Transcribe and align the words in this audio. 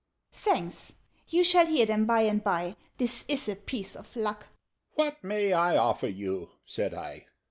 "Thanks! 0.33 0.93
You 1.27 1.43
shall 1.43 1.67
hear 1.67 1.85
them 1.85 2.07
by 2.07 2.21
and 2.21 2.43
by 2.43 2.75
This 2.97 3.23
is 3.27 3.47
a 3.47 3.55
piece 3.55 3.95
of 3.95 4.15
luck!" 4.15 4.47
"What 4.95 5.23
may 5.23 5.53
I 5.53 5.77
offer 5.77 6.07
you?" 6.07 6.49
said 6.65 6.95
I. 6.95 7.27